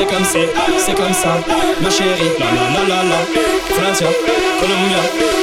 [0.00, 0.48] c'est comme c'est,
[0.78, 1.36] c'est comme ça,
[1.82, 3.20] ma chérie, la la la la la,
[3.76, 4.06] Francia,
[4.58, 4.96] Colombia,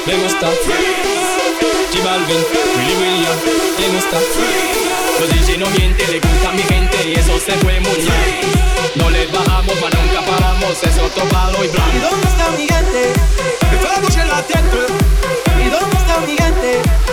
[0.08, 0.48] me gusta,
[1.94, 2.42] J Balvin,
[2.76, 3.38] Willy William,
[3.78, 4.18] te gusta,
[5.20, 8.30] los DJ no mienten, le gusta a mi gente y eso se fue muy bien,
[8.96, 11.92] no les bajamos, pa' nunca paramos, eso topado y blanco.
[11.96, 13.14] ¿Y dónde está mi gente?
[13.72, 14.78] Me fue la noche latente,
[15.64, 17.07] ¿y dónde está mi gente?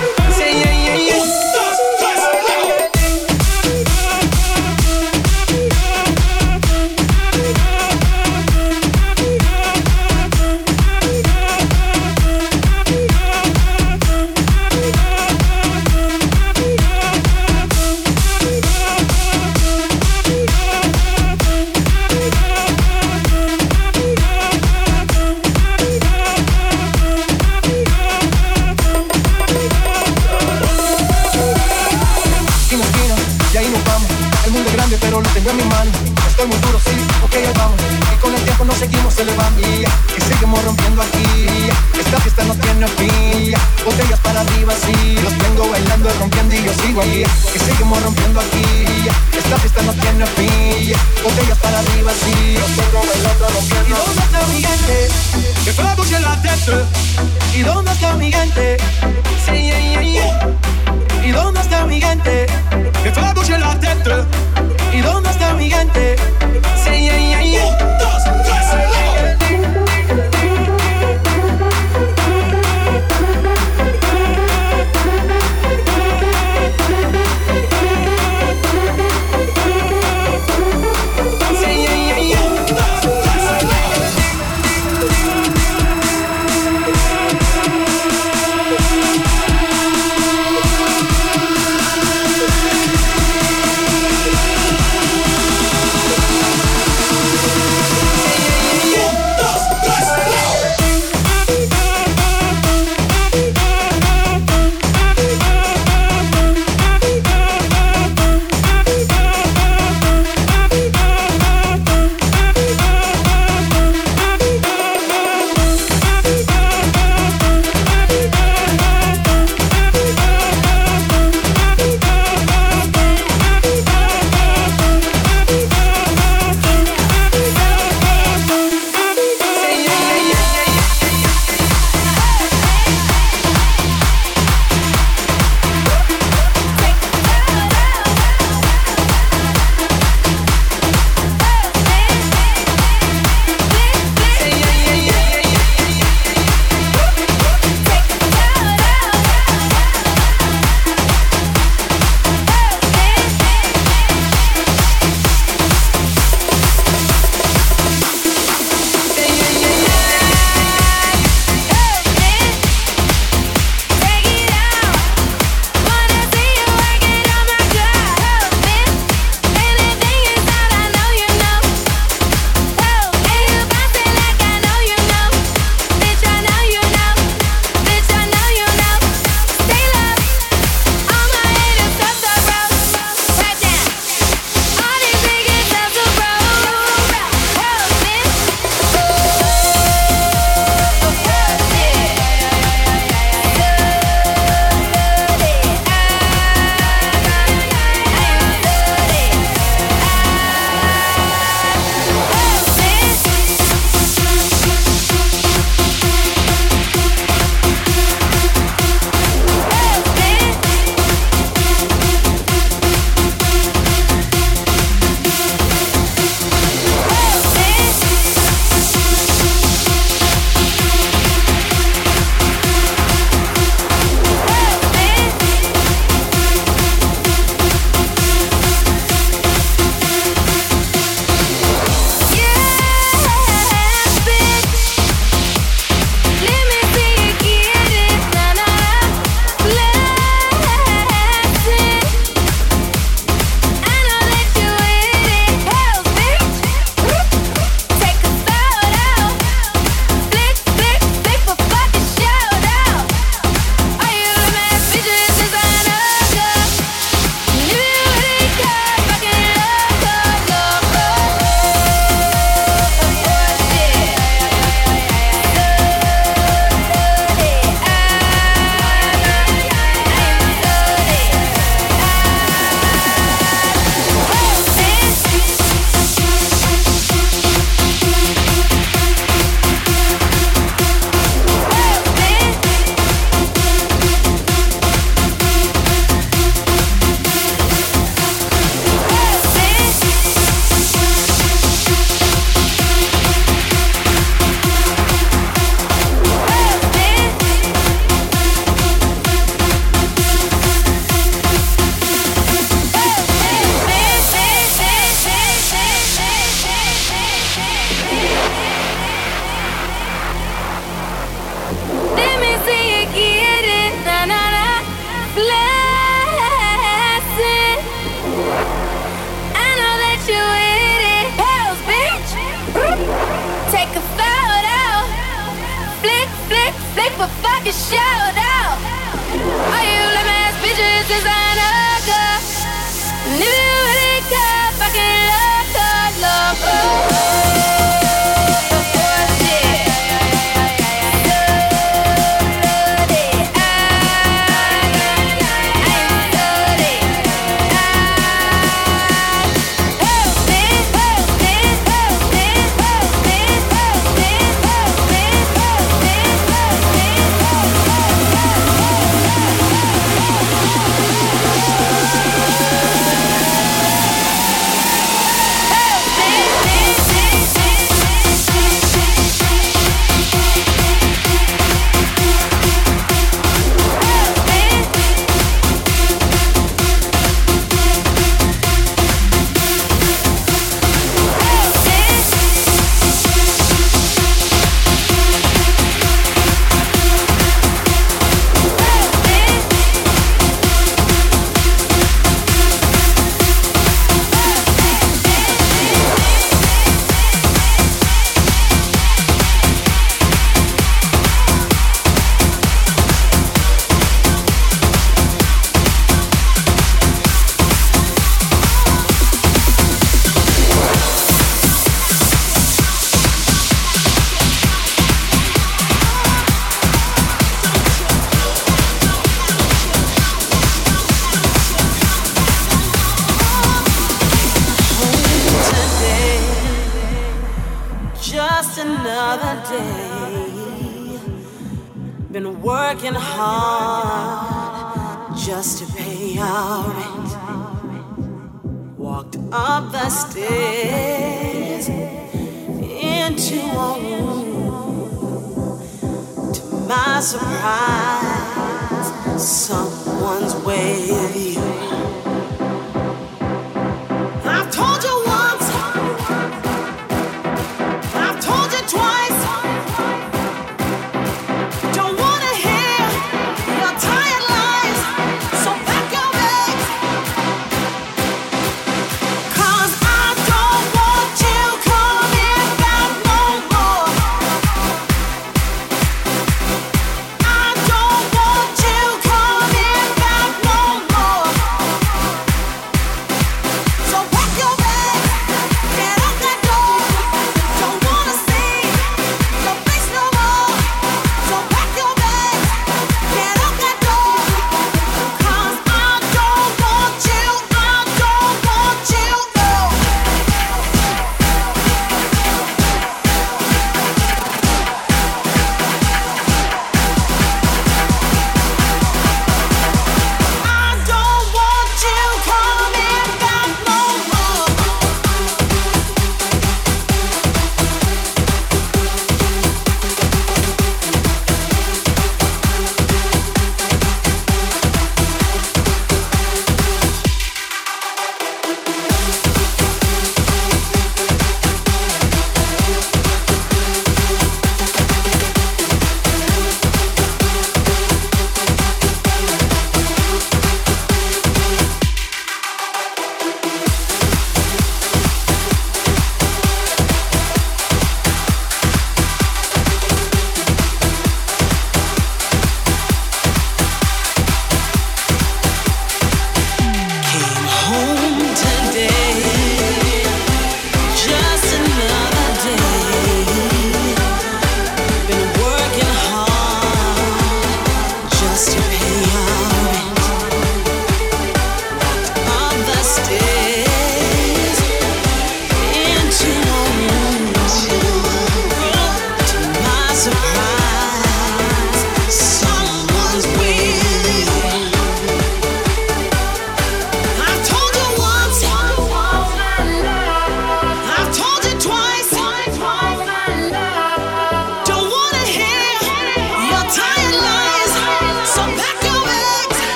[327.67, 328.44] a shout